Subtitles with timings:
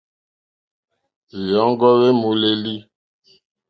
[1.39, 2.73] Hwèɔ́ŋɡɔ́ hwé !mólélí.